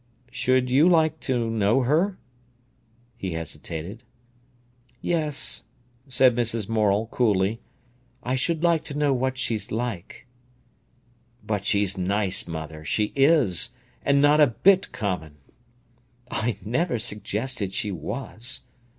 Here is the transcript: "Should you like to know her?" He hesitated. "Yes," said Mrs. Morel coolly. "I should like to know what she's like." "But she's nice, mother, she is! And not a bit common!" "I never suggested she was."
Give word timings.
"Should 0.31 0.71
you 0.71 0.89
like 0.89 1.19
to 1.29 1.47
know 1.47 1.81
her?" 1.83 2.17
He 3.17 3.33
hesitated. 3.33 4.01
"Yes," 4.99 5.65
said 6.07 6.35
Mrs. 6.35 6.67
Morel 6.67 7.05
coolly. 7.11 7.59
"I 8.23 8.33
should 8.35 8.63
like 8.63 8.83
to 8.85 8.97
know 8.97 9.13
what 9.13 9.37
she's 9.37 9.71
like." 9.71 10.25
"But 11.45 11.65
she's 11.67 11.99
nice, 11.99 12.47
mother, 12.47 12.83
she 12.83 13.13
is! 13.15 13.73
And 14.01 14.19
not 14.23 14.41
a 14.41 14.47
bit 14.47 14.91
common!" 14.91 15.35
"I 16.31 16.57
never 16.65 16.97
suggested 16.97 17.71
she 17.71 17.91
was." 17.91 18.61